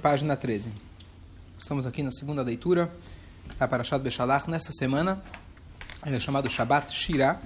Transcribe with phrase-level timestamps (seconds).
[0.00, 0.72] página 13.
[1.58, 2.90] Estamos aqui na segunda leitura
[3.58, 4.48] da Parashat Beshalach.
[4.48, 5.22] Nessa semana,
[6.06, 7.40] ele é chamado Shabbat Shirah,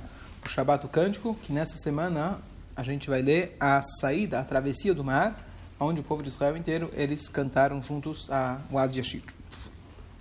[0.44, 2.38] o Shabbat o Cântico, que nessa semana
[2.76, 5.48] a gente vai ler a saída, a travessia do mar,
[5.80, 9.22] onde o povo de Israel inteiro, eles cantaram juntos a Oaz Yashir.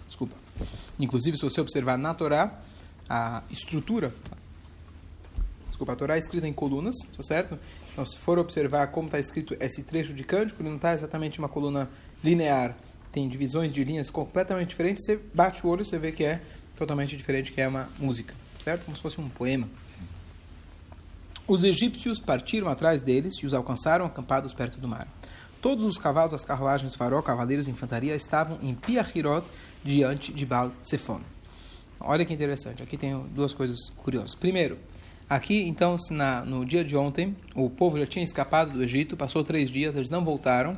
[0.07, 0.35] Desculpa.
[0.99, 2.59] Inclusive, se você observar na Torá,
[3.09, 4.13] a estrutura,
[5.67, 7.59] desculpa, a Torá é escrita em colunas, tá certo?
[7.91, 11.39] Então, se for observar como está escrito esse trecho de cântico, ele não está exatamente
[11.39, 11.89] uma coluna
[12.23, 12.75] linear.
[13.11, 15.05] Tem divisões de linhas completamente diferentes.
[15.05, 16.41] Você bate o olho e você vê que é
[16.77, 18.85] totalmente diferente, que é uma música, certo?
[18.85, 19.67] Como se fosse um poema.
[21.47, 25.07] Os egípcios partiram atrás deles e os alcançaram acampados perto do mar.
[25.61, 29.45] Todos os cavalos das carruagens farol, cavaleiros de infantaria, estavam em Piahirot,
[29.83, 31.21] diante de Baal Tsefon.
[31.99, 32.81] Olha que interessante.
[32.81, 34.33] Aqui tem duas coisas curiosas.
[34.33, 34.79] Primeiro,
[35.31, 39.45] Aqui, então, na, no dia de ontem, o povo já tinha escapado do Egito, passou
[39.45, 40.77] três dias, eles não voltaram.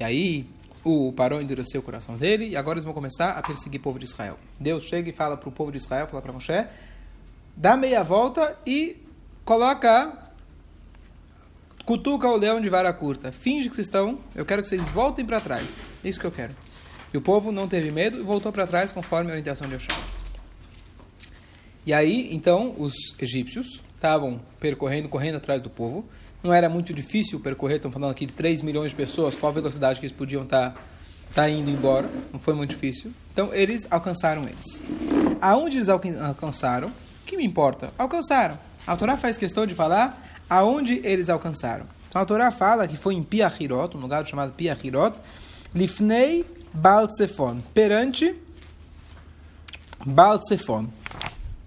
[0.00, 0.46] E aí,
[0.82, 3.96] o Paró endureceu o coração dele, e agora eles vão começar a perseguir o povo
[3.96, 4.36] de Israel.
[4.58, 6.66] Deus chega e fala para o povo de Israel, fala para Moshe,
[7.56, 8.96] dá meia volta e
[9.44, 10.12] coloca,
[11.84, 13.30] cutuca o leão de vara curta.
[13.30, 15.80] Finge que vocês estão, eu quero que vocês voltem para trás.
[16.02, 16.56] É isso que eu quero.
[17.14, 19.94] E o povo não teve medo e voltou para trás conforme a orientação de Oshá.
[21.88, 26.04] E aí, então, os egípcios estavam percorrendo, correndo atrás do povo.
[26.42, 29.54] Não era muito difícil percorrer, estão falando aqui de 3 milhões de pessoas, qual a
[29.54, 30.80] velocidade que eles podiam estar tá,
[31.34, 32.06] tá indo embora.
[32.30, 33.10] Não foi muito difícil.
[33.32, 34.82] Então, eles alcançaram eles.
[35.40, 36.92] Aonde eles alcançaram?
[37.24, 37.90] Que me importa?
[37.96, 38.58] Alcançaram.
[38.86, 41.86] A Torá faz questão de falar aonde eles alcançaram.
[42.10, 45.16] Então, a Torá fala que foi em Piahirot, um lugar chamado Piahirot,
[45.74, 48.36] Lifnei Baltsefon, perante
[50.04, 50.97] Baltsefon.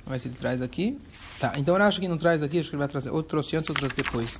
[0.06, 1.00] Vamos ver se ele traz aqui.
[1.40, 3.10] Tá, então eu acho que não traz aqui, acho que ele vai trazer.
[3.10, 4.40] Ou trouxe antes ou trouxe depois.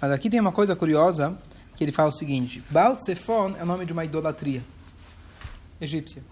[0.00, 1.36] Mas aqui tem uma coisa curiosa,
[1.76, 2.62] que ele fala o seguinte.
[2.70, 4.62] Baal Zephon é o nome de uma idolatria
[5.80, 6.22] egípcia.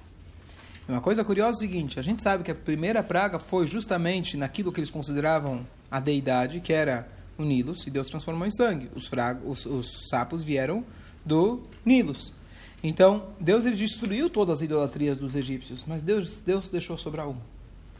[0.88, 3.66] E uma coisa curiosa é o seguinte, a gente sabe que a primeira praga foi
[3.66, 8.50] justamente naquilo que eles consideravam a deidade, que era o Nilus, e Deus transformou em
[8.50, 8.90] sangue.
[8.94, 10.84] Os, fragos, os, os sapos vieram
[11.24, 12.34] do Nilus.
[12.82, 17.57] Então, Deus ele destruiu todas as idolatrias dos egípcios, mas Deus, Deus deixou sobrar uma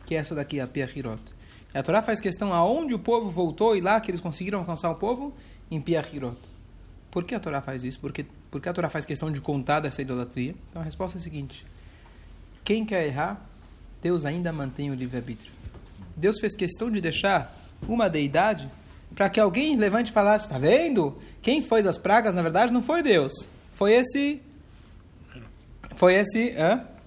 [0.09, 1.21] que é essa daqui, a Piahirot.
[1.75, 4.95] A Torá faz questão aonde o povo voltou e lá que eles conseguiram alcançar o
[4.95, 5.35] povo?
[5.71, 6.39] Em Piahirot.
[7.11, 8.01] Por que a Torá faz isso?
[8.01, 10.55] Porque, porque a Torá faz questão de contar dessa idolatria?
[10.71, 11.67] Então a resposta é a seguinte:
[12.65, 13.47] quem quer errar,
[14.01, 15.53] Deus ainda mantém o livre-arbítrio.
[16.17, 17.55] Deus fez questão de deixar
[17.87, 18.71] uma deidade
[19.15, 21.19] para que alguém levante e falasse: está vendo?
[21.43, 23.47] Quem fez as pragas, na verdade, não foi Deus.
[23.73, 24.41] Foi esse.
[25.97, 26.55] Foi esse.
[26.57, 26.98] Hã?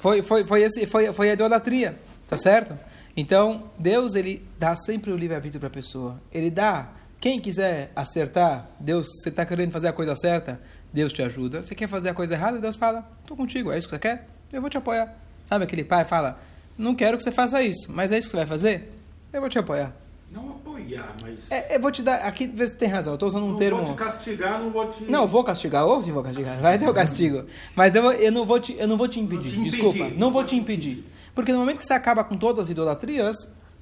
[0.00, 2.76] Foi, foi, foi, esse, foi, foi a idolatria, tá certo?
[3.16, 6.20] Então, Deus, ele dá sempre o livre-arbítrio para a pessoa.
[6.32, 6.88] Ele dá.
[7.20, 10.58] Quem quiser acertar, Deus, você está querendo fazer a coisa certa,
[10.90, 11.62] Deus te ajuda.
[11.62, 14.26] Você quer fazer a coisa errada, Deus fala, estou contigo, é isso que você quer?
[14.50, 15.14] Eu vou te apoiar.
[15.46, 16.40] Sabe aquele pai fala,
[16.78, 18.90] não quero que você faça isso, mas é isso que você vai fazer?
[19.30, 19.94] Eu vou te apoiar.
[20.30, 21.50] Não apoiar, mas.
[21.50, 22.16] É, eu vou te dar.
[22.26, 23.78] Aqui você tem razão, eu estou usando um não termo.
[23.78, 25.04] Não vou te castigar, não vou te.
[25.04, 26.60] Não, vou castigar, ou sim vou castigar.
[26.60, 27.44] Vai ter o castigo.
[27.74, 29.56] Mas eu, eu, não, vou te, eu não vou te impedir.
[29.56, 29.70] Não te impedir.
[29.70, 31.04] Desculpa, não vou te impedir.
[31.34, 33.36] Porque no momento que você acaba com todas as idolatrias,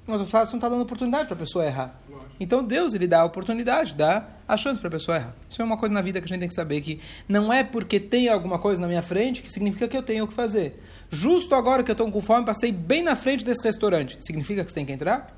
[0.07, 2.01] você não está dando oportunidade para a pessoa errar.
[2.41, 5.35] Então Deus ele dá a oportunidade, dá a chance para a pessoa errar.
[5.51, 6.99] Isso é uma coisa na vida que a gente tem que saber que
[7.29, 10.29] não é porque tem alguma coisa na minha frente que significa que eu tenho o
[10.29, 10.81] que fazer.
[11.11, 14.17] Justo agora que eu estou com fome, passei bem na frente desse restaurante.
[14.21, 15.37] Significa que você tem que entrar?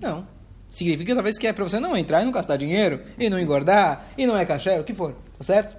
[0.00, 0.39] Não.
[0.70, 4.12] Significa talvez que é para você não entrar e não gastar dinheiro, e não engordar,
[4.16, 5.74] e não é caché, o que for, tá certo?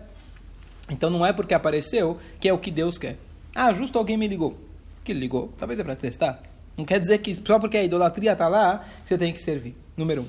[0.90, 3.18] Então não é porque apareceu que é o que Deus quer.
[3.56, 4.58] Ah, justo alguém me ligou.
[5.04, 5.54] Que ligou?
[5.58, 6.42] Talvez é para testar.
[6.78, 9.76] Não quer dizer que só porque a idolatria está lá, você tem que servir.
[9.96, 10.28] Número um.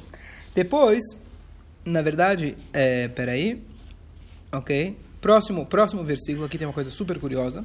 [0.54, 1.02] Depois,
[1.84, 3.62] na verdade, é, peraí,
[4.52, 4.96] ok?
[5.20, 7.64] Próximo, próximo versículo, aqui tem uma coisa super curiosa.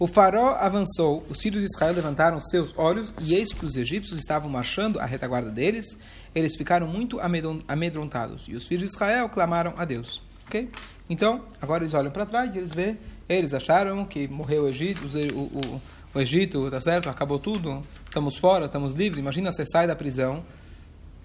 [0.00, 4.18] O faraó avançou, os filhos de Israel levantaram seus olhos, e eis que os egípcios
[4.18, 5.98] estavam marchando à retaguarda deles.
[6.34, 7.20] Eles ficaram muito
[7.68, 10.22] amedrontados, e os filhos de Israel clamaram a Deus.
[10.46, 10.70] Ok?
[11.10, 12.96] Então, agora eles olham para trás e eles vê,
[13.28, 15.82] eles acharam que morreu o Egito, o, o,
[16.14, 17.10] o Egito, tá certo?
[17.10, 19.20] Acabou tudo, estamos fora, estamos livres.
[19.20, 20.42] Imagina você sai da prisão,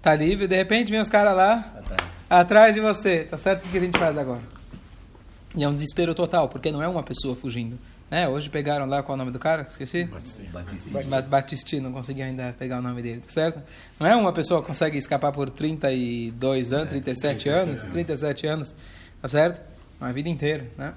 [0.02, 2.10] tá livre, de repente vem os caras lá atrás.
[2.28, 3.64] atrás de você, tá certo?
[3.64, 4.42] O que a gente faz agora?
[5.54, 7.78] E é um desespero total, porque não é uma pessoa fugindo.
[8.08, 9.66] É, hoje pegaram lá, qual é o nome do cara?
[9.68, 10.08] Esqueci?
[11.28, 13.60] Batistino, não consegui ainda pegar o nome dele, tá certo?
[13.98, 18.76] Não é uma pessoa que consegue escapar por 32 anos, 37 anos, 37 anos,
[19.20, 19.60] tá certo?
[20.00, 20.94] Uma vida inteira, né?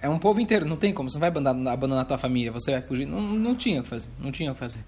[0.00, 2.50] É um povo inteiro, não tem como, você não vai abandonar, abandonar a tua família,
[2.50, 4.78] você vai fugir, não, não tinha o que fazer, não tinha o que fazer.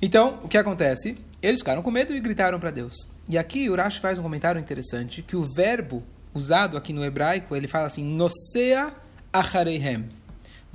[0.00, 1.18] Então, o que acontece?
[1.42, 3.08] Eles ficaram com medo e gritaram para Deus.
[3.28, 7.54] E aqui o Rashi faz um comentário interessante, que o verbo usado aqui no hebraico,
[7.56, 8.94] ele fala assim, Nosea
[9.32, 10.08] achareihem.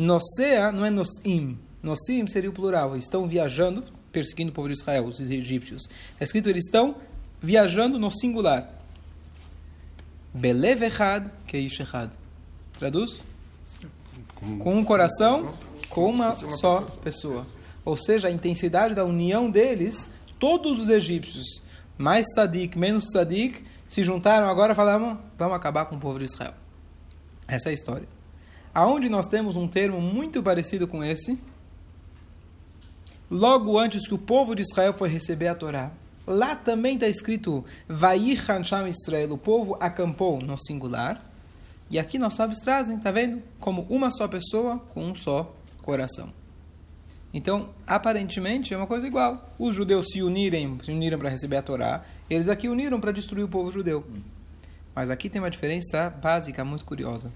[0.01, 1.59] Nosea não é nosim.
[1.83, 2.98] Nosim seria o plural.
[2.98, 5.83] Estão viajando, perseguindo o povo de Israel, os egípcios.
[6.13, 6.95] Está escrito, eles estão
[7.39, 8.68] viajando no singular.
[10.33, 12.09] Belev echad keish echad.
[12.80, 13.24] Traduz?
[14.57, 15.53] Com um coração,
[15.88, 17.45] com uma só pessoa.
[17.86, 20.09] Ou seja, a intensidade da união deles,
[20.39, 21.62] todos os egípcios,
[21.95, 26.25] mais sadik, menos sadik, se juntaram agora e falaram, vamos acabar com o povo de
[26.25, 26.56] Israel.
[27.47, 28.20] Essa é a história.
[28.73, 31.38] Aonde nós temos um termo muito parecido com esse,
[33.29, 35.91] logo antes que o povo de Israel foi receber a Torá,
[36.25, 41.21] lá também está escrito Vaichan Sham Israel, o povo acampou no singular,
[41.89, 43.44] e aqui nós sábios trazem, tá vendo?
[43.59, 46.31] Como uma só pessoa com um só coração.
[47.33, 49.50] Então, aparentemente, é uma coisa igual.
[49.59, 53.44] Os judeus se unirem, se uniram para receber a Torá, eles aqui uniram para destruir
[53.44, 54.06] o povo judeu.
[54.95, 57.31] Mas aqui tem uma diferença básica muito curiosa.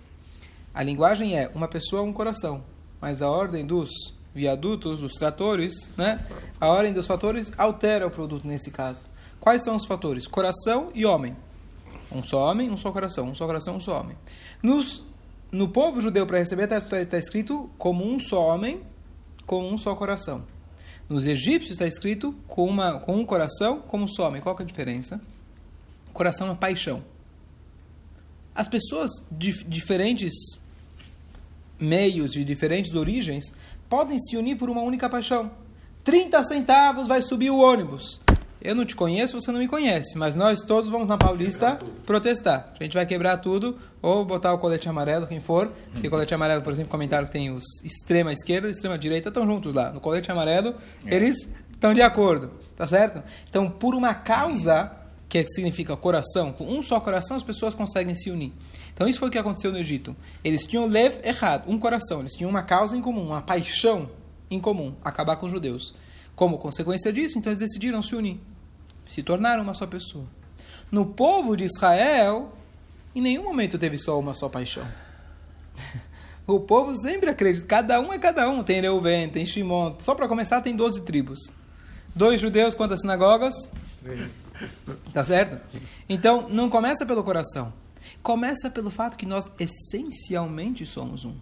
[0.76, 2.62] A linguagem é uma pessoa, um coração,
[3.00, 3.90] mas a ordem dos
[4.34, 6.20] viadutos, dos tratores, né?
[6.60, 9.06] A ordem dos fatores altera o produto nesse caso.
[9.40, 10.28] Quais são os fatores?
[10.28, 11.34] Coração e homem.
[12.12, 13.30] Um só homem, um só coração.
[13.30, 14.18] Um só coração, um só homem.
[14.62, 15.02] Nos,
[15.50, 18.82] no povo judeu, para receber, está tá escrito como um só homem,
[19.46, 20.44] com um só coração.
[21.08, 24.42] Nos egípcios está escrito com, uma, com um coração, como só homem.
[24.42, 25.22] Qual que é a diferença?
[26.12, 27.02] Coração é paixão.
[28.54, 30.34] As pessoas de diferentes
[31.80, 33.54] meios, de diferentes origens,
[33.90, 35.52] podem se unir por uma única paixão.
[36.04, 38.22] 30 centavos vai subir o ônibus.
[38.62, 42.74] Eu não te conheço, você não me conhece, mas nós todos vamos na Paulista protestar.
[42.80, 45.72] A gente vai quebrar tudo, ou botar o colete amarelo, quem for.
[45.94, 49.46] Porque colete amarelo, por exemplo, comentaram que tem os extrema esquerda e extrema direita estão
[49.46, 49.92] juntos lá.
[49.92, 50.74] No colete amarelo,
[51.06, 53.22] eles estão de acordo, tá certo?
[53.48, 54.92] Então, por uma causa,
[55.30, 58.52] que significa coração, com um só coração, as pessoas conseguem se unir.
[58.96, 60.16] Então, isso foi o que aconteceu no Egito.
[60.44, 64.10] Eles tinham lev errado, um coração, eles tinham uma causa em comum, uma paixão
[64.50, 65.94] em comum, acabar com os judeus.
[66.36, 68.40] Como consequência disso, então eles decidiram se unir
[69.06, 70.26] se tornaram uma só pessoa.
[70.92, 72.54] No povo de Israel,
[73.14, 74.86] em nenhum momento teve só uma só paixão.
[76.48, 78.62] O povo sempre acredita, cada um é cada um.
[78.62, 79.96] Tem Reuven, tem Shimon.
[79.98, 81.40] Só para começar, tem 12 tribos.
[82.14, 83.56] Dois judeus, quantas sinagogas?
[85.12, 85.60] Tá certo?
[86.08, 87.74] Então, não começa pelo coração.
[88.22, 91.36] Começa pelo fato que nós essencialmente somos um.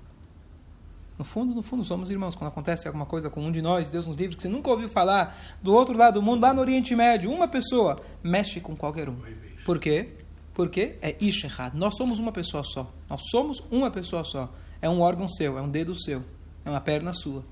[1.18, 2.36] No fundo, no fundo, somos irmãos.
[2.36, 4.90] Quando acontece alguma coisa com um de nós, Deus nos livre, que você nunca ouviu
[4.90, 9.08] falar, do outro lado do mundo, lá no Oriente Médio, uma pessoa mexe com qualquer
[9.08, 9.18] um.
[9.64, 10.10] Por quê?
[10.54, 11.76] Porque é Ishechad.
[11.76, 12.92] Nós somos uma pessoa só.
[13.10, 14.52] Nós somos uma pessoa só.
[14.82, 16.24] É um órgão seu, é um dedo seu,
[16.66, 17.44] é uma perna sua.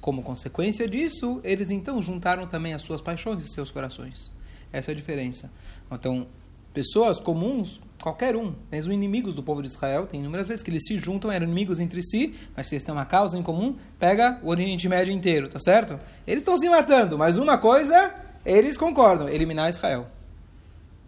[0.00, 4.34] Como consequência disso, eles então juntaram também as suas paixões e seus corações.
[4.72, 5.50] Essa é a diferença.
[5.90, 6.26] Então,
[6.74, 10.82] pessoas comuns, qualquer um, mesmo inimigos do povo de Israel, tem inúmeras vezes que eles
[10.84, 14.40] se juntam, eram inimigos entre si, mas se eles têm uma causa em comum, pega
[14.42, 15.98] o Oriente Médio inteiro, tá certo?
[16.26, 18.12] Eles estão se matando, mas uma coisa,
[18.44, 20.08] eles concordam, eliminar Israel.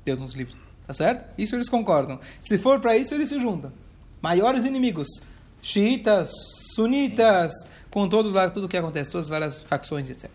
[0.04, 0.54] Deus nos livre,
[0.86, 1.26] tá certo?
[1.36, 2.20] Isso eles concordam.
[2.40, 3.72] Se for para isso, eles se juntam.
[4.22, 5.08] Maiores inimigos,
[5.60, 6.30] xiitas,
[6.74, 7.52] sunitas,
[7.90, 10.30] com todos lá, tudo o que acontece, todas as várias facções, etc.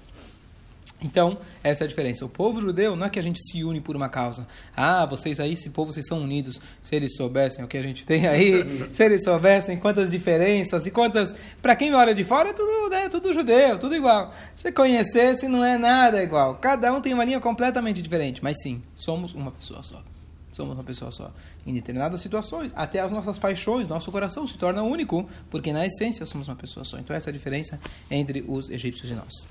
[1.04, 2.24] Então, essa é a diferença.
[2.24, 4.48] O povo judeu não é que a gente se une por uma causa.
[4.76, 6.62] Ah, vocês aí, esse povo, vocês são unidos.
[6.82, 8.64] Se eles soubessem o que a gente tem aí,
[8.94, 11.36] se eles soubessem quantas diferenças e quantas.
[11.60, 14.32] Para quem olha de fora, é tudo, né, tudo judeu, tudo igual.
[14.56, 16.56] Se conhecesse, não é nada igual.
[16.56, 18.44] Cada um tem uma linha completamente diferente.
[18.44, 20.04] Mas sim, somos uma pessoa só.
[20.52, 21.34] Somos uma pessoa só.
[21.66, 26.26] Em determinadas situações, até as nossas paixões, nosso coração se torna único, porque na essência
[26.28, 27.00] somos uma pessoa só.
[27.00, 27.80] Então, essa é a diferença
[28.10, 29.48] entre os egípcios e nós.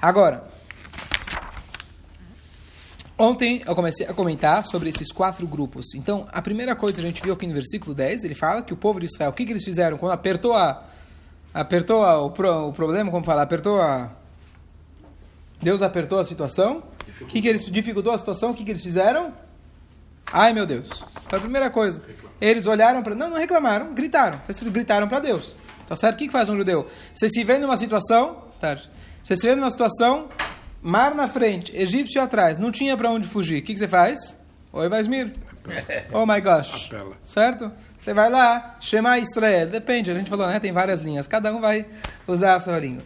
[0.00, 0.44] Agora,
[3.18, 5.94] ontem eu comecei a comentar sobre esses quatro grupos.
[5.94, 8.72] Então, a primeira coisa que a gente viu aqui no versículo 10, ele fala que
[8.72, 10.84] o povo de Israel, o que, que eles fizeram quando apertou a
[11.54, 14.10] apertou a, o, pro, o problema, como falar, apertou a
[15.62, 16.82] Deus apertou a situação?
[17.20, 18.50] O que, que eles dificultou a situação?
[18.50, 19.32] O que, que eles fizeram?
[20.30, 20.88] Ai, meu Deus.
[21.28, 22.02] Foi a primeira coisa.
[22.40, 23.14] Eles olharam para.
[23.14, 24.40] Não, não reclamaram, gritaram.
[24.70, 25.54] Gritaram para Deus.
[25.86, 26.16] Tá certo?
[26.16, 26.88] O que, que faz um judeu?
[27.14, 28.45] Você se vê numa situação.
[28.60, 28.90] Tarde.
[29.22, 30.28] Você se vê numa situação,
[30.82, 33.60] mar na frente, egípcio atrás, não tinha para onde fugir.
[33.60, 34.38] O que, que você faz?
[34.72, 35.32] Oi, Vasmir.
[36.12, 36.86] Oh my gosh.
[36.86, 37.16] Apela.
[37.24, 37.72] Certo?
[38.00, 39.66] Você vai lá, Shema Israel.
[39.66, 40.60] Depende, a gente falou, né?
[40.60, 41.26] Tem várias linhas.
[41.26, 41.84] Cada um vai
[42.26, 43.02] usar a sua língua.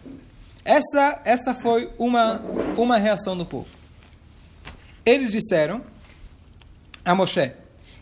[0.63, 2.39] Essa, essa foi uma,
[2.77, 3.69] uma reação do povo.
[5.03, 5.81] Eles disseram
[7.03, 7.51] a Moshe: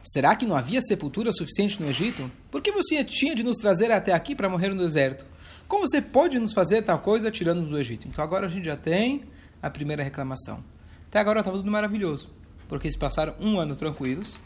[0.04, 2.32] Será que não havia sepultura suficiente no Egito?
[2.50, 5.26] Por que você tinha de nos trazer até aqui para morrer no deserto?
[5.68, 8.08] Como você pode nos fazer tal coisa tirando-nos do Egito?
[8.08, 9.24] Então agora a gente já tem
[9.62, 10.64] a primeira reclamação.
[11.08, 12.30] Até agora estava tudo maravilhoso,
[12.68, 14.40] porque eles passaram um ano tranquilos,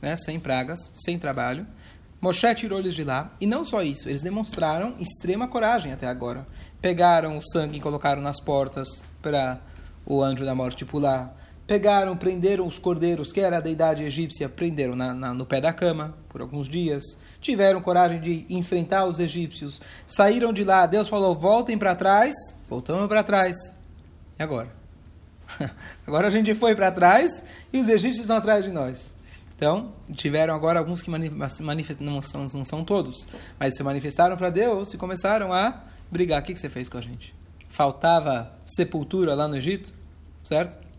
[0.00, 1.66] né, sem pragas, sem trabalho.
[2.20, 3.34] Moshe tirou eles de lá.
[3.40, 6.46] E não só isso, eles demonstraram extrema coragem até agora.
[6.80, 8.88] Pegaram o sangue e colocaram nas portas
[9.22, 9.60] para
[10.04, 11.34] o anjo da morte pular.
[11.70, 15.72] Pegaram, prenderam os cordeiros, que era a deidade egípcia, prenderam na, na, no pé da
[15.72, 17.16] cama por alguns dias.
[17.40, 19.80] Tiveram coragem de enfrentar os egípcios.
[20.04, 20.84] Saíram de lá.
[20.84, 22.34] Deus falou: voltem para trás.
[22.68, 23.56] Voltamos para trás.
[24.36, 24.68] E agora?
[26.04, 27.40] agora a gente foi para trás
[27.72, 29.14] e os egípcios estão atrás de nós.
[29.54, 33.28] Então, tiveram agora alguns que manifestaram, não são, não são todos,
[33.60, 36.42] mas se manifestaram para Deus e começaram a brigar.
[36.42, 37.32] O que, que você fez com a gente?
[37.68, 39.94] Faltava sepultura lá no Egito,
[40.42, 40.89] certo?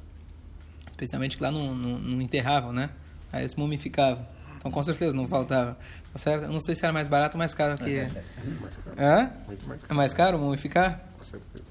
[1.01, 2.91] Especialmente que lá não, não, não enterravam, né?
[3.33, 4.25] Aí eles mumificavam.
[4.57, 5.75] Então, com certeza não faltava.
[6.13, 6.43] Tá certo?
[6.43, 7.97] Eu não sei se era mais barato ou mais caro que.
[7.97, 8.11] É,
[8.43, 8.95] muito mais caro.
[8.99, 9.31] Hã?
[9.47, 9.93] Muito mais caro.
[9.93, 11.01] É mais caro mumificar?
[11.17, 11.63] Com certeza.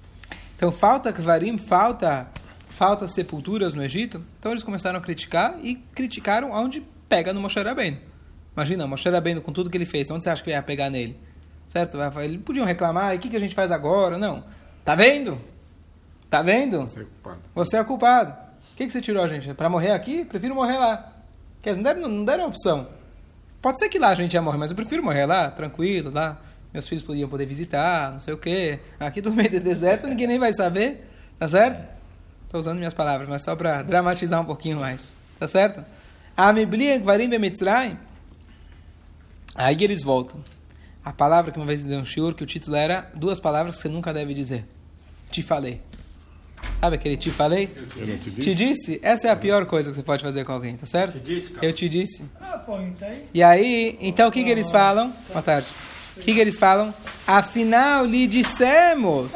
[0.56, 2.28] Então, falta kvarim, falta
[2.70, 4.22] falta sepulturas no Egito.
[4.38, 7.98] Então eles começaram a criticar e criticaram onde pega no Moshe Rabbeinu.
[8.56, 11.18] Imagina, Moshe Rabbeinu com tudo que ele fez, onde você acha que ia pegar nele?
[11.68, 11.98] Certo?
[12.20, 14.18] Eles podiam reclamar, e o que, que a gente faz agora?
[14.18, 14.44] Não.
[14.84, 15.40] Tá vendo?
[16.28, 16.80] Tá vendo?
[16.82, 17.40] Você é culpado.
[17.54, 18.49] Você é culpado.
[18.72, 19.52] O que, que você tirou a gente?
[19.54, 20.24] Para morrer aqui?
[20.24, 21.12] Prefiro morrer lá.
[21.62, 22.88] Quer dizer, não deram, não deram opção.
[23.60, 26.40] Pode ser que lá a gente ia morrer, mas eu prefiro morrer lá, tranquilo, lá.
[26.72, 28.80] Meus filhos podiam poder visitar, não sei o quê.
[28.98, 31.06] Aqui do meio do deserto ninguém nem vai saber.
[31.38, 31.82] Tá certo?
[32.44, 35.12] Estou usando minhas palavras, mas só para dramatizar um pouquinho mais.
[35.38, 35.84] Tá certo?
[39.54, 40.42] Aí eles voltam.
[41.04, 43.82] A palavra que uma vez deu um shiur, que o título era duas palavras que
[43.82, 44.64] você nunca deve dizer.
[45.30, 45.80] Te falei.
[46.80, 47.70] Sabe aquele te falei?
[47.94, 48.40] Eu te disse.
[48.40, 49.00] Te disse?
[49.02, 51.18] Essa é a pior coisa que você pode fazer com alguém, tá certo?
[51.18, 52.24] Te disse, Eu te disse.
[52.40, 53.08] Ah, pô, então...
[53.34, 55.12] E aí, então o que, que eles falam?
[55.28, 55.68] Boa tarde.
[56.16, 56.94] O que, que eles falam?
[57.26, 59.34] Afinal, lhe dissemos.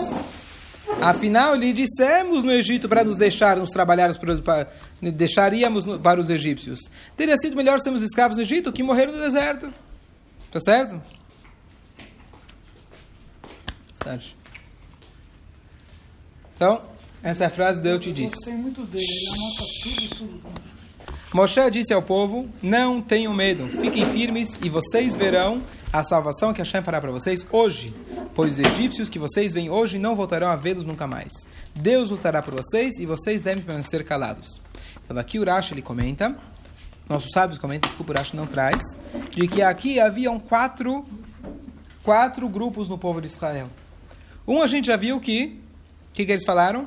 [1.02, 4.10] Afinal, lhe dissemos no Egito para nos deixar nos trabalhar,
[4.42, 4.68] para,
[5.02, 6.80] deixaríamos para os egípcios.
[7.14, 9.72] Teria sido melhor sermos escravos no Egito que morrer no deserto.
[10.50, 11.02] Tá certo?
[16.56, 16.93] Então,
[17.24, 18.52] essa é a frase do Eu te disse.
[18.52, 20.74] Muito dele, ele tudo, tudo.
[21.34, 25.62] Moshe disse ao povo: Não tenham medo, fiquem firmes e vocês verão
[25.92, 27.92] a salvação que Hashem fará para vocês hoje,
[28.34, 31.32] pois os egípcios que vocês veem hoje não voltarão a vê-los nunca mais.
[31.74, 34.60] Deus lutará por vocês e vocês devem permanecer calados.
[35.04, 36.36] Então, aqui o Rashi ele comenta,
[37.08, 38.80] nossos sábios comentam, desculpa, o Rashi não traz,
[39.30, 41.04] de que aqui haviam quatro,
[42.02, 43.70] quatro grupos no povo de Israel.
[44.46, 45.58] Um a gente já viu que,
[46.10, 46.86] o que, que eles falaram?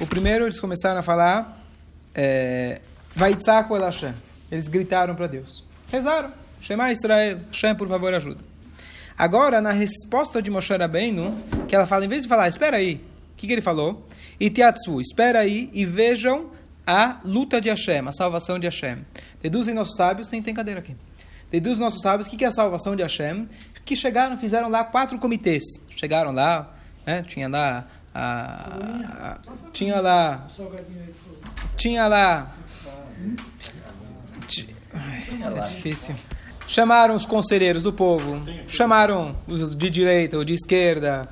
[0.00, 1.64] O primeiro eles começaram a falar.
[2.14, 2.80] É,
[3.14, 4.14] Vaitzaku el Hashem.
[4.50, 5.64] Eles gritaram para Deus.
[5.90, 6.32] Rezaram.
[6.60, 7.40] Shema Israel.
[7.52, 8.40] Hashem, por favor, ajuda.
[9.16, 12.96] Agora, na resposta de Moshe Rabbeinu, que ela fala, em vez de falar, espera aí,
[13.32, 14.08] o que, que ele falou?
[14.40, 16.50] Itiatsu, espera aí e vejam
[16.84, 19.04] a luta de Hashem, a salvação de Hashem.
[19.40, 20.96] Deduzem nossos sábios, tem, tem cadeira aqui.
[21.52, 23.48] Deduzem nossos sábios o que, que é a salvação de Hashem,
[23.84, 25.62] que chegaram, fizeram lá quatro comitês.
[25.94, 26.74] Chegaram lá,
[27.06, 28.78] né, tinha lá a,
[29.32, 29.38] a,
[29.72, 30.46] tinha lá
[31.76, 32.54] tinha lá
[35.56, 36.14] é difícil.
[36.66, 41.22] Chamaram os conselheiros do povo, chamaram os de direita ou de esquerda,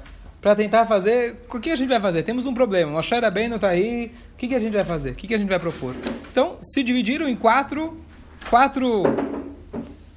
[0.41, 1.41] para tentar fazer.
[1.49, 2.23] O que a gente vai fazer?
[2.23, 2.91] Temos um problema.
[2.91, 4.13] Moshe bem não está aí.
[4.35, 5.11] O que, que a gente vai fazer?
[5.11, 5.95] O que, que a gente vai propor?
[6.31, 7.99] Então, se dividiram em quatro,
[8.51, 9.05] quatro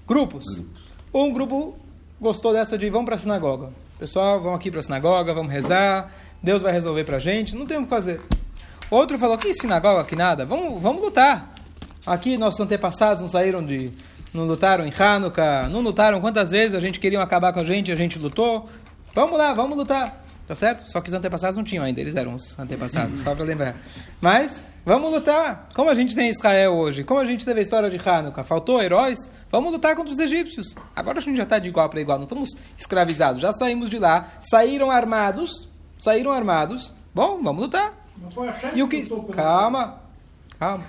[0.08, 0.66] grupos.
[1.14, 1.78] Um grupo
[2.20, 3.72] gostou dessa de vamos para a sinagoga.
[4.00, 6.12] Pessoal, vamos aqui para a sinagoga, vamos rezar.
[6.46, 7.56] Deus vai resolver para a gente.
[7.56, 8.22] Não tem o que fazer.
[8.92, 10.46] Outro falou: que sinagoga, que nada.
[10.46, 11.56] Vamos, vamos lutar.
[12.06, 13.92] Aqui nossos antepassados não saíram de.
[14.32, 17.92] não lutaram em Hanukkah, não lutaram quantas vezes a gente queria acabar com a gente
[17.92, 18.70] a gente lutou.
[19.14, 20.24] Vamos lá, vamos lutar.
[20.48, 20.88] Tá certo?
[20.88, 23.76] Só que os antepassados não tinham ainda, eles eram os antepassados, só para lembrar.
[24.22, 25.70] Mas, vamos lutar.
[25.74, 28.80] Como a gente tem Israel hoje, como a gente teve a história de Hanukkah, faltou
[28.80, 29.18] heróis,
[29.52, 30.76] vamos lutar contra os egípcios.
[30.96, 33.98] Agora a gente já está de igual para igual, não estamos escravizados, já saímos de
[33.98, 36.94] lá, saíram armados, saíram armados.
[37.14, 37.94] Bom, vamos lutar.
[38.74, 39.08] E o que.
[39.34, 40.02] Calma,
[40.60, 40.86] calma.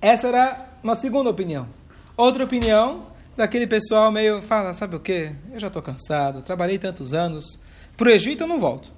[0.00, 1.68] Essa era uma segunda opinião.
[2.16, 3.06] Outra opinião
[3.36, 5.32] daquele pessoal meio fala, sabe o que?
[5.52, 7.60] Eu já estou cansado, trabalhei tantos anos.
[7.96, 8.92] Para o Egito eu não volto.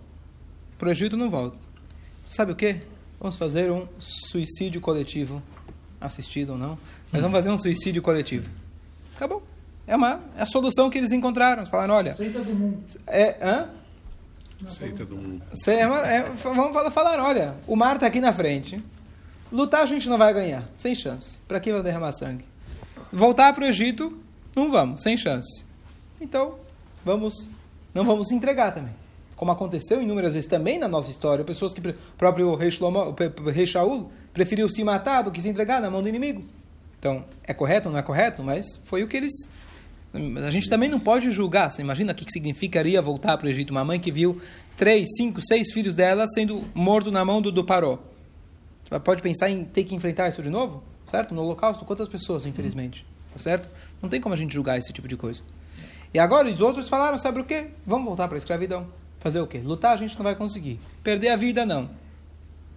[0.78, 1.58] Para o Egito eu não volto.
[2.24, 2.80] Sabe o que?
[3.18, 5.42] Vamos fazer um suicídio coletivo.
[6.00, 6.78] Assistido ou não.
[7.12, 8.48] Mas vamos fazer um suicídio coletivo.
[9.14, 9.42] Acabou.
[9.90, 11.62] É, uma, é a solução que eles encontraram.
[11.62, 12.14] Eles falaram, olha...
[12.14, 12.84] Seita do mundo.
[13.08, 13.68] É, hã?
[14.64, 15.42] Seita do mundo.
[15.66, 18.80] É, é, vamos falar, falar, olha, o mar está aqui na frente.
[19.50, 21.38] Lutar a gente não vai ganhar, sem chance.
[21.48, 22.44] Para que vai derramar sangue?
[23.12, 24.16] Voltar para o Egito,
[24.54, 25.64] não vamos, sem chance.
[26.20, 26.54] Então,
[27.04, 27.50] vamos,
[27.92, 28.94] não vamos se entregar também.
[29.34, 33.50] Como aconteceu inúmeras vezes também na nossa história, pessoas que o próprio rei, Shlomo, o
[33.50, 36.44] rei Shaul preferiu se matar do que se entregar na mão do inimigo.
[36.96, 38.44] Então, é correto ou não é correto?
[38.44, 39.32] Mas foi o que eles...
[40.12, 41.70] A gente também não pode julgar.
[41.70, 43.70] Você imagina o que significaria voltar para o Egito?
[43.70, 44.40] Uma mãe que viu
[44.76, 47.98] três, cinco, seis filhos dela sendo morto na mão do, do Paró.
[48.84, 50.82] Você pode pensar em ter que enfrentar isso de novo?
[51.08, 51.32] Certo?
[51.32, 53.06] No holocausto, quantas pessoas, infelizmente?
[53.32, 53.68] Tá certo?
[54.02, 55.42] Não tem como a gente julgar esse tipo de coisa.
[56.12, 57.68] E agora os outros falaram, sabe o quê?
[57.86, 58.88] Vamos voltar para a escravidão.
[59.20, 59.58] Fazer o quê?
[59.58, 60.80] Lutar a gente não vai conseguir.
[61.04, 61.90] Perder a vida, não.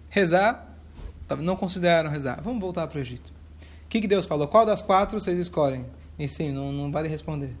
[0.08, 0.68] Rezar,
[1.26, 2.40] tá, não consideraram rezar.
[2.42, 3.32] Vamos voltar para o Egito.
[3.84, 4.46] O que, que Deus falou?
[4.46, 5.84] Qual das quatro vocês escolhem?
[6.18, 7.54] E sim, não, não vale responder.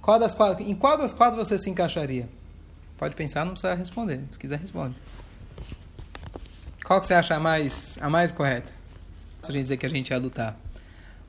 [0.00, 2.28] Qual das quatro, em qual das quatro você se encaixaria?
[2.98, 4.20] Pode pensar, não precisa responder.
[4.32, 4.96] Se quiser, responde.
[6.84, 8.72] Qual que você acha a mais, a mais correta?
[9.40, 10.58] Se a gente dizer que a gente ia lutar.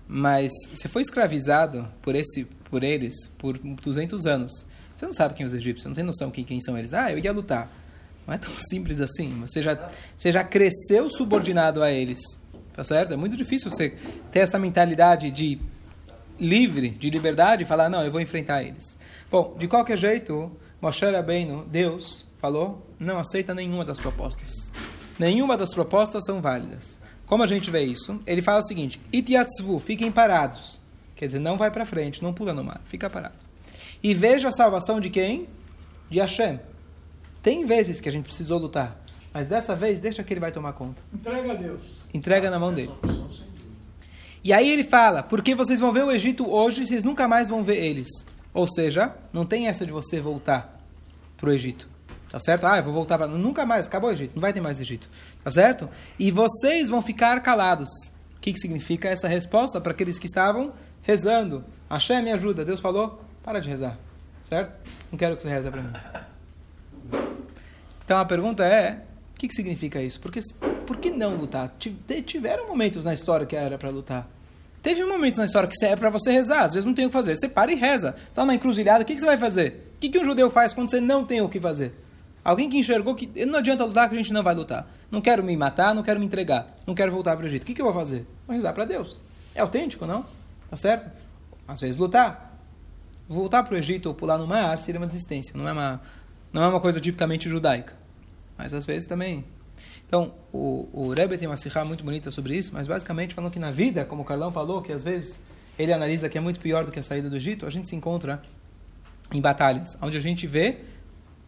[0.07, 4.65] Mas você foi escravizado por, esse, por eles por 200 anos.
[4.95, 6.93] Você não sabe quem são os egípcios, não tem noção quem, quem são eles.
[6.93, 7.71] Ah, eu ia lutar.
[8.27, 9.39] Não é tão simples assim.
[9.41, 12.19] Você já, você já cresceu subordinado a eles.
[12.73, 13.13] Tá certo?
[13.13, 13.91] É muito difícil você
[14.31, 15.59] ter essa mentalidade de
[16.39, 18.97] livre, de liberdade, e falar, não, eu vou enfrentar eles.
[19.29, 24.71] Bom, de qualquer jeito, Moshe Rabbeinu, Deus, falou, não aceita nenhuma das propostas.
[25.17, 26.97] Nenhuma das propostas são válidas.
[27.25, 28.19] Como a gente vê isso?
[28.25, 30.81] Ele fala o seguinte, Itiatzvu, fiquem parados.
[31.15, 33.35] Quer dizer, não vai para frente, não pula no mar, fica parado.
[34.03, 35.47] E veja a salvação de quem?
[36.09, 36.59] De Hashem.
[37.43, 38.99] Tem vezes que a gente precisou lutar,
[39.33, 41.01] mas dessa vez deixa que ele vai tomar conta.
[41.13, 41.83] Entrega a Deus.
[42.13, 42.91] Entrega na mão dele.
[44.43, 47.63] E aí ele fala, porque vocês vão ver o Egito hoje, vocês nunca mais vão
[47.63, 48.09] ver eles.
[48.53, 50.79] Ou seja, não tem essa de você voltar
[51.37, 51.89] para o Egito.
[52.29, 52.65] Tá certo?
[52.65, 53.27] Ah, eu vou voltar para.
[53.27, 55.09] Nunca mais, acabou o Egito, não vai ter mais Egito.
[55.43, 55.89] Tá certo?
[56.17, 57.89] E vocês vão ficar calados.
[58.37, 61.63] O que, que significa essa resposta para aqueles que estavam rezando?
[61.89, 62.63] Hashem me ajuda.
[62.63, 63.97] Deus falou: para de rezar.
[64.45, 64.77] Certo?
[65.11, 65.93] Não quero que você reze para mim.
[68.03, 69.03] Então a pergunta é:
[69.35, 70.19] o que, que significa isso?
[70.19, 70.39] Porque,
[70.81, 71.73] por que não lutar?
[72.25, 74.27] Tiveram momentos na história que era para lutar.
[74.81, 77.13] Teve momentos na história que é para você rezar, às vezes não tem o que
[77.13, 77.37] fazer.
[77.37, 78.13] Você para e reza.
[78.13, 79.93] Você está numa encruzilhada, o que, que você vai fazer?
[79.95, 81.93] O que, que um judeu faz quando você não tem o que fazer?
[82.43, 84.87] Alguém que enxergou que não adianta lutar, que a gente não vai lutar.
[85.11, 87.61] Não quero me matar, não quero me entregar, não quero voltar para o Egito.
[87.61, 88.25] O que, que eu vou fazer?
[88.47, 89.19] Vou rezar para Deus.
[89.53, 90.25] É autêntico, não?
[90.69, 91.11] Tá certo?
[91.67, 92.57] Às vezes lutar.
[93.29, 95.53] Voltar para o Egito ou pular no mar seria uma desistência.
[95.55, 96.01] Não é uma,
[96.51, 97.93] não é uma coisa tipicamente judaica.
[98.57, 99.45] Mas às vezes também
[100.11, 103.57] então, o, o Rebbe tem uma sirra muito bonita sobre isso, mas basicamente falando que
[103.57, 105.41] na vida, como o Carlão falou, que às vezes
[105.79, 107.95] ele analisa que é muito pior do que a saída do Egito, a gente se
[107.95, 108.41] encontra
[109.33, 110.79] em batalhas, onde a gente vê,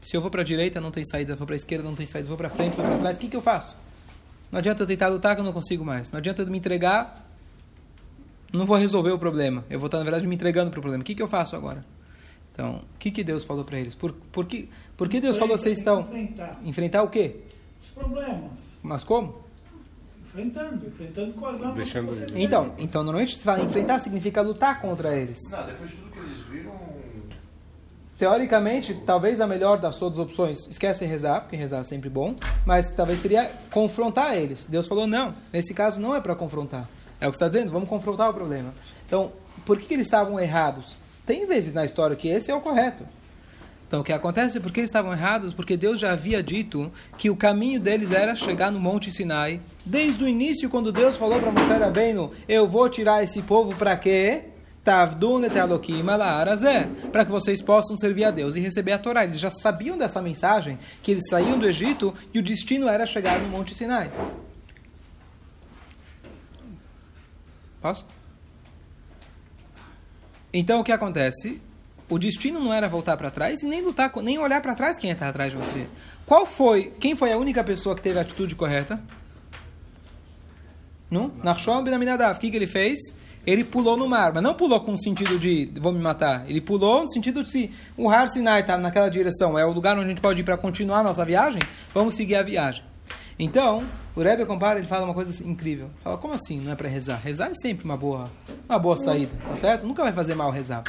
[0.01, 2.05] se eu vou para a direita não tem saída, vou para a esquerda não tem
[2.05, 3.77] saída, vou para frente, vou para trás, o que, que eu faço?
[4.49, 6.09] Não adianta eu tentar lutar que eu não consigo mais.
[6.09, 7.29] Não adianta eu me entregar,
[8.53, 9.65] não vou resolver o problema.
[9.69, 11.01] Eu vou estar, na verdade, me entregando para o problema.
[11.01, 11.83] O que, que eu faço agora?
[12.53, 13.93] Então, o que, que Deus falou para eles?
[13.93, 15.99] Por, por, que, por que Deus falou vocês estão...
[15.99, 16.61] Enfrentar.
[16.63, 17.41] enfrentar o quê?
[17.87, 18.77] Problemas.
[18.81, 19.35] Mas como?
[20.25, 22.43] Enfrentando, enfrentando com as armas Deixando tem.
[22.43, 25.37] Então, então normalmente enfrentar significa lutar contra eles.
[25.51, 26.73] Não, depois de tudo que eles viram.
[28.17, 32.35] Teoricamente, talvez a melhor das todas as opções, esquece rezar, porque rezar é sempre bom,
[32.65, 34.65] mas talvez seria confrontar eles.
[34.65, 36.87] Deus falou, não, nesse caso não é para confrontar.
[37.19, 38.73] É o que está dizendo, vamos confrontar o problema.
[39.05, 39.31] Então,
[39.65, 40.95] por que, que eles estavam errados?
[41.25, 43.05] Tem vezes na história que esse é o correto.
[43.93, 44.59] Então, o que acontece?
[44.59, 45.53] Porque eles estavam errados?
[45.53, 49.61] Porque Deus já havia dito que o caminho deles era chegar no Monte Sinai.
[49.85, 53.95] Desde o início, quando Deus falou para Moshe Rabbeinu, eu vou tirar esse povo para
[53.95, 54.45] quê?
[57.11, 59.25] para que vocês possam servir a Deus e receber a Torá.
[59.25, 63.39] Eles já sabiam dessa mensagem, que eles saíam do Egito e o destino era chegar
[63.39, 64.11] no Monte Sinai.
[67.79, 68.07] Posso?
[70.51, 71.61] Então o que acontece?
[72.09, 75.11] O destino não era voltar para trás e nem lutar, nem olhar para trás quem
[75.11, 75.87] está atrás de você.
[76.25, 76.93] Qual foi?
[76.99, 79.01] Quem foi a única pessoa que teve a atitude correta?
[81.09, 81.31] Não?
[81.43, 82.37] Nachshon Aminadav.
[82.37, 82.99] O que, que ele fez?
[83.45, 86.49] Ele pulou no mar, mas não pulou com o sentido de vou me matar.
[86.49, 89.97] Ele pulou no sentido de se o Har Sinai está naquela direção, é o lugar
[89.97, 91.61] onde a gente pode ir para continuar a nossa viagem,
[91.93, 92.83] vamos seguir a viagem.
[93.37, 93.83] Então,
[94.15, 95.89] o Rebbe compara, ele fala uma coisa incrível.
[96.03, 97.17] Fala, como assim não é para rezar?
[97.17, 98.31] Rezar é sempre uma boa,
[98.69, 99.85] uma boa saída, tá certo?
[99.85, 100.83] Nunca vai fazer mal rezar.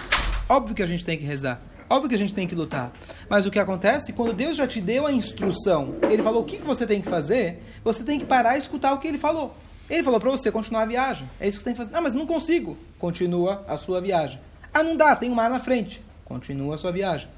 [0.49, 1.61] Óbvio que a gente tem que rezar.
[1.89, 2.93] Óbvio que a gente tem que lutar.
[3.29, 6.57] Mas o que acontece, quando Deus já te deu a instrução, Ele falou o que,
[6.59, 9.55] que você tem que fazer, você tem que parar e escutar o que Ele falou.
[9.89, 11.29] Ele falou para você continuar a viagem.
[11.39, 11.95] É isso que você tem que fazer.
[11.95, 12.77] Ah, mas não consigo.
[12.99, 14.41] Continua a sua viagem.
[14.73, 16.03] Ah, não dá, tem um mar na frente.
[16.25, 17.29] Continua a sua viagem.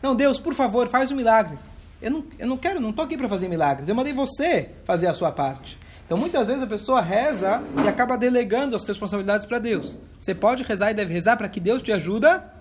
[0.00, 1.58] Não, Deus, por favor, faz um milagre.
[2.00, 3.88] Eu não, eu não quero, não estou aqui para fazer milagres.
[3.88, 5.78] Eu mandei você fazer a sua parte.
[6.04, 9.98] Então, muitas vezes a pessoa reza e acaba delegando as responsabilidades para Deus.
[10.18, 12.55] Você pode rezar e deve rezar para que Deus te ajuda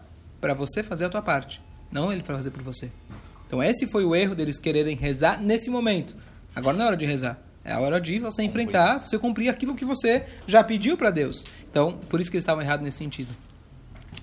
[0.46, 1.60] para você fazer a tua parte,
[1.92, 2.92] não ele para fazer por você.
[3.48, 6.16] Então esse foi o erro deles quererem rezar nesse momento.
[6.56, 7.40] Agora não é hora de rezar.
[7.64, 11.44] É a hora de você enfrentar, você cumprir aquilo que você já pediu para Deus.
[11.68, 13.34] Então, por isso que eles estavam errados nesse sentido.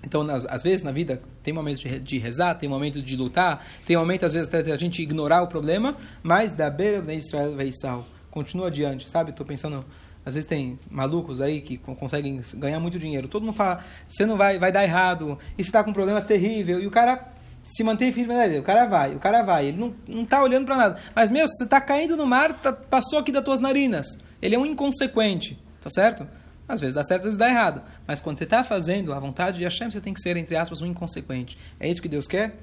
[0.05, 3.67] Então, nas, às vezes na vida tem momentos de, de rezar, tem momentos de lutar,
[3.85, 7.57] tem momentos às vezes até a gente ignorar o problema, mas da beira de Israel
[7.57, 9.33] Veissal, continua adiante, sabe?
[9.33, 9.85] Estou pensando,
[10.25, 13.29] às vezes tem malucos aí que con- conseguem ganhar muito dinheiro.
[13.29, 16.21] Todo mundo fala, você não vai, vai dar errado, e você está com um problema
[16.21, 17.29] terrível, e o cara
[17.65, 20.43] se mantém firme na ideia, o cara vai, o cara vai, ele não, não tá
[20.43, 20.97] olhando para nada.
[21.15, 24.07] Mas, meu, você está caindo no mar, tá- passou aqui das tuas narinas.
[24.41, 26.27] Ele é um inconsequente, tá certo?
[26.69, 27.83] Às vezes dá certo, às vezes dá errado.
[28.07, 30.81] Mas quando você está fazendo a vontade de Hashem, você tem que ser, entre aspas,
[30.81, 31.59] um inconsequente.
[31.79, 32.57] É isso que Deus quer?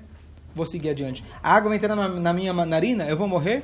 [0.55, 1.23] Vou seguir adiante.
[1.43, 3.63] A água vai entrar na, na minha narina, eu vou morrer?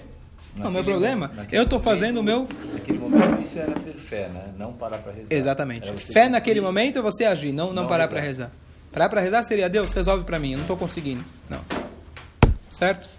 [0.56, 1.32] Não, meu problema.
[1.52, 2.48] Eu estou fazendo o meu.
[2.74, 4.54] Naquele momento, isso era ter fé, né?
[4.58, 5.28] Não parar para rezar.
[5.30, 5.92] Exatamente.
[5.94, 8.52] Fé naquele momento é você agir, não, não, Não parar para rezar.
[8.92, 11.24] Parar para rezar seria Deus, resolve para mim, eu não estou conseguindo.
[11.50, 11.60] Não.
[12.70, 13.10] Certo?